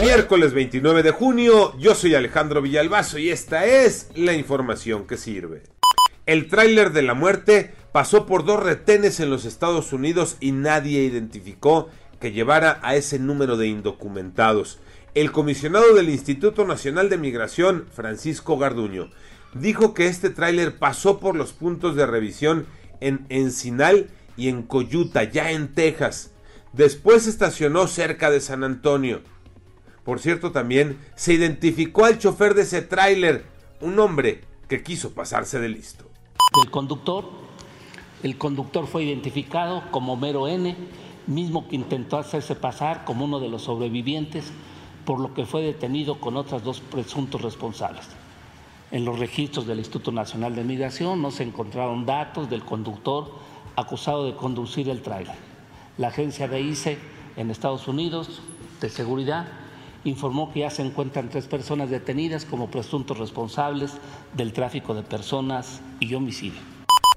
Miércoles 0.00 0.52
29 0.52 1.02
de 1.02 1.10
junio, 1.12 1.76
yo 1.78 1.94
soy 1.94 2.14
Alejandro 2.14 2.60
Villalbazo 2.60 3.18
y 3.18 3.30
esta 3.30 3.64
es 3.64 4.08
la 4.14 4.32
información 4.34 5.06
que 5.06 5.16
sirve. 5.16 5.62
El 6.26 6.48
tráiler 6.48 6.92
de 6.92 7.02
la 7.02 7.14
muerte 7.14 7.74
pasó 7.92 8.26
por 8.26 8.44
dos 8.44 8.62
retenes 8.62 9.20
en 9.20 9.30
los 9.30 9.44
Estados 9.44 9.92
Unidos 9.92 10.36
y 10.40 10.52
nadie 10.52 11.02
identificó 11.02 11.88
que 12.20 12.32
llevara 12.32 12.80
a 12.82 12.96
ese 12.96 13.18
número 13.18 13.56
de 13.56 13.68
indocumentados. 13.68 14.78
El 15.14 15.30
comisionado 15.32 15.94
del 15.94 16.10
Instituto 16.10 16.66
Nacional 16.66 17.08
de 17.08 17.18
Migración, 17.18 17.86
Francisco 17.92 18.58
Garduño, 18.58 19.10
dijo 19.54 19.94
que 19.94 20.06
este 20.06 20.30
tráiler 20.30 20.76
pasó 20.78 21.20
por 21.20 21.36
los 21.36 21.52
puntos 21.52 21.94
de 21.94 22.06
revisión 22.06 22.66
en 23.00 23.26
Encinal 23.28 24.08
y 24.36 24.48
en 24.48 24.62
Coyuta, 24.64 25.24
ya 25.24 25.52
en 25.52 25.72
Texas. 25.72 26.32
Después 26.72 27.26
estacionó 27.28 27.86
cerca 27.86 28.30
de 28.30 28.40
San 28.40 28.64
Antonio. 28.64 29.22
Por 30.04 30.20
cierto, 30.20 30.52
también 30.52 30.98
se 31.16 31.32
identificó 31.32 32.04
al 32.04 32.18
chofer 32.18 32.54
de 32.54 32.62
ese 32.62 32.82
tráiler, 32.82 33.46
un 33.80 33.98
hombre 33.98 34.42
que 34.68 34.82
quiso 34.82 35.12
pasarse 35.12 35.58
de 35.58 35.68
listo. 35.70 36.04
El 36.62 36.70
conductor, 36.70 37.24
el 38.22 38.36
conductor 38.36 38.86
fue 38.86 39.04
identificado 39.04 39.82
como 39.90 40.16
Mero 40.16 40.46
N, 40.46 40.76
mismo 41.26 41.68
que 41.68 41.76
intentó 41.76 42.18
hacerse 42.18 42.54
pasar 42.54 43.04
como 43.04 43.24
uno 43.24 43.40
de 43.40 43.48
los 43.48 43.62
sobrevivientes, 43.62 44.52
por 45.06 45.20
lo 45.20 45.32
que 45.32 45.46
fue 45.46 45.62
detenido 45.62 46.20
con 46.20 46.36
otras 46.36 46.62
dos 46.62 46.80
presuntos 46.80 47.40
responsables. 47.40 48.06
En 48.90 49.06
los 49.06 49.18
registros 49.18 49.66
del 49.66 49.78
Instituto 49.78 50.12
Nacional 50.12 50.54
de 50.54 50.64
Migración 50.64 51.20
no 51.20 51.30
se 51.30 51.42
encontraron 51.42 52.04
datos 52.04 52.50
del 52.50 52.62
conductor 52.62 53.32
acusado 53.74 54.26
de 54.26 54.36
conducir 54.36 54.88
el 54.88 55.02
tráiler. 55.02 55.34
La 55.96 56.08
agencia 56.08 56.46
de 56.46 56.60
ICE 56.60 56.98
en 57.36 57.50
Estados 57.50 57.88
Unidos 57.88 58.42
de 58.80 58.90
seguridad 58.90 59.46
informó 60.04 60.52
que 60.52 60.60
ya 60.60 60.70
se 60.70 60.82
encuentran 60.82 61.28
tres 61.28 61.46
personas 61.46 61.90
detenidas 61.90 62.44
como 62.44 62.70
presuntos 62.70 63.18
responsables 63.18 63.92
del 64.34 64.52
tráfico 64.52 64.94
de 64.94 65.02
personas 65.02 65.80
y 66.00 66.14
homicidio. 66.14 66.60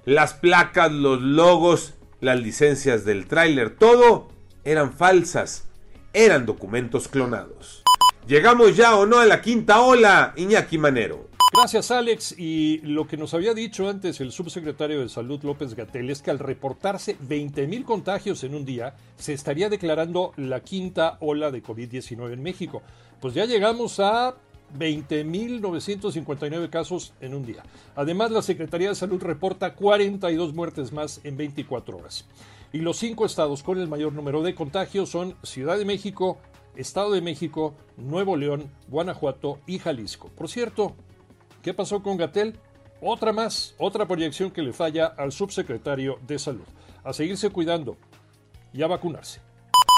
Las 0.06 0.34
placas, 0.34 0.92
los 0.92 1.22
logos, 1.22 1.94
las 2.22 2.40
licencias 2.40 3.06
del 3.06 3.28
tráiler, 3.28 3.76
todo 3.76 4.30
eran 4.64 4.94
falsas, 4.94 5.68
eran 6.14 6.46
documentos 6.46 7.08
clonados. 7.08 7.84
¿Llegamos 8.28 8.76
ya 8.76 8.96
o 8.96 9.06
no 9.06 9.20
a 9.20 9.26
la 9.26 9.42
quinta 9.42 9.82
ola, 9.82 10.34
Iñaki 10.36 10.78
Manero? 10.78 11.27
Gracias, 11.58 11.90
Alex. 11.90 12.36
Y 12.38 12.82
lo 12.84 13.08
que 13.08 13.18
nos 13.18 13.34
había 13.34 13.56
dicho 13.56 13.90
antes 13.90 14.22
el 14.22 14.32
subsecretario 14.32 15.02
de 15.02 15.10
Salud 15.10 15.42
López 15.42 15.74
Gatel 15.74 16.12
es 16.12 16.22
que 16.22 16.30
al 16.30 16.38
reportarse 16.38 17.18
20.000 17.18 17.84
contagios 17.84 18.44
en 18.44 18.54
un 18.54 18.64
día, 18.64 18.94
se 19.18 19.34
estaría 19.34 19.68
declarando 19.68 20.34
la 20.38 20.60
quinta 20.60 21.18
ola 21.20 21.50
de 21.50 21.64
COVID-19 21.64 22.34
en 22.34 22.44
México. 22.44 22.84
Pues 23.20 23.34
ya 23.34 23.46
llegamos 23.46 24.00
a 24.00 24.36
20.959 24.78 26.70
casos 26.70 27.14
en 27.22 27.34
un 27.34 27.44
día. 27.44 27.64
Además, 27.96 28.30
la 28.30 28.44
Secretaría 28.44 28.90
de 28.90 28.96
Salud 28.96 29.20
reporta 29.24 29.74
42 29.74 30.54
muertes 30.54 30.92
más 30.92 31.22
en 31.24 31.38
24 31.38 31.98
horas. 31.98 32.28
Y 32.72 32.82
los 32.82 32.98
cinco 32.98 33.26
estados 33.26 33.64
con 33.64 33.80
el 33.80 33.88
mayor 33.88 34.14
número 34.14 34.44
de 34.44 34.54
contagios 34.54 35.10
son 35.10 35.36
Ciudad 35.42 35.80
de 35.80 35.86
México, 35.86 36.38
Estado 36.76 37.14
de 37.14 37.22
México, 37.22 37.74
Nuevo 37.98 38.38
León, 38.38 38.70
Guanajuato 38.90 39.58
y 39.66 39.80
Jalisco. 39.80 40.30
Por 40.36 40.50
cierto, 40.50 40.96
¿qué 41.68 41.74
pasó 41.74 42.02
con 42.02 42.16
Gatel? 42.16 42.54
Otra 43.02 43.34
más, 43.34 43.76
otra 43.78 44.06
proyección 44.06 44.52
que 44.52 44.62
le 44.62 44.72
falla 44.72 45.08
al 45.08 45.34
subsecretario 45.34 46.18
de 46.26 46.40
Salud. 46.40 46.64
A 47.04 47.12
seguirse 47.12 47.50
cuidando 47.50 47.98
y 48.72 48.84
a 48.84 48.88
vacunarse. 48.88 49.42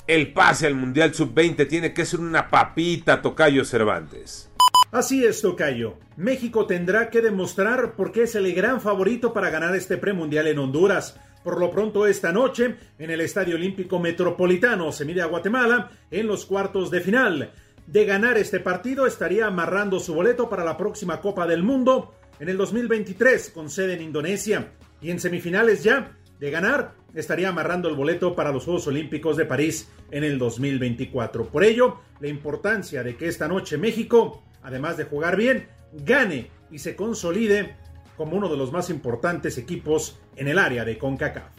El 0.08 0.34
pase 0.34 0.66
al 0.66 0.74
Mundial 0.74 1.14
Sub-20 1.14 1.68
tiene 1.68 1.94
que 1.94 2.08
ser 2.08 2.22
una 2.22 2.50
papita, 2.50 3.22
Tocayo 3.22 3.64
Cervantes. 3.66 4.50
Así 4.92 5.24
es, 5.24 5.44
Tocayo. 5.44 5.98
México 6.18 6.66
tendrá 6.66 7.12
que 7.12 7.22
demostrar 7.22 7.94
por 7.94 8.12
qué 8.12 8.24
es 8.24 8.34
el 8.34 8.52
gran 8.56 8.82
favorito 8.82 9.32
para 9.32 9.52
ganar 9.52 9.76
este 9.76 9.98
premundial 9.98 10.48
en 10.48 10.58
Honduras. 10.58 11.20
Por 11.44 11.60
lo 11.60 11.70
pronto 11.70 12.08
esta 12.08 12.32
noche, 12.32 12.78
en 12.98 13.12
el 13.12 13.22
Estadio 13.22 13.58
Olímpico 13.58 14.00
Metropolitano, 14.00 14.92
se 14.92 15.06
mide 15.06 15.22
a 15.22 15.28
Guatemala 15.28 15.92
en 16.10 16.26
los 16.26 16.48
cuartos 16.48 16.90
de 16.90 17.02
final. 17.02 17.52
De 17.90 18.06
ganar 18.06 18.38
este 18.38 18.60
partido, 18.60 19.08
estaría 19.08 19.48
amarrando 19.48 20.00
su 20.00 20.14
boleto 20.14 20.48
para 20.48 20.64
la 20.64 20.78
próxima 20.78 21.22
Copa 21.22 21.48
del 21.48 21.64
Mundo 21.64 22.14
en 22.40 22.48
el 22.48 22.56
2023, 22.56 23.50
con 23.50 23.72
sede 23.72 23.96
en 23.96 24.04
Indonesia. 24.04 24.74
Y 25.02 25.10
en 25.10 25.20
semifinales 25.20 25.84
ya, 25.84 26.16
de 26.40 26.52
ganar, 26.52 26.94
estaría 27.16 27.50
amarrando 27.50 27.90
el 27.90 27.96
boleto 27.96 28.36
para 28.36 28.52
los 28.52 28.66
Juegos 28.66 28.86
Olímpicos 28.86 29.38
de 29.38 29.46
París 29.46 29.90
en 30.12 30.24
el 30.24 30.38
2024. 30.38 31.48
Por 31.48 31.64
ello, 31.64 31.98
la 32.20 32.28
importancia 32.28 33.02
de 33.02 33.18
que 33.18 33.28
esta 33.28 33.48
noche 33.48 33.80
México, 33.80 34.44
además 34.62 34.96
de 34.96 35.06
jugar 35.06 35.36
bien, 35.36 35.68
gane 35.92 36.52
y 36.70 36.78
se 36.78 36.96
consolide 36.96 37.76
como 38.16 38.38
uno 38.38 38.50
de 38.50 38.58
los 38.58 38.72
más 38.72 38.92
importantes 38.92 39.58
equipos 39.58 40.20
en 40.36 40.48
el 40.48 40.60
área 40.60 40.86
de 40.86 41.00
CONCACAF. 41.00 41.59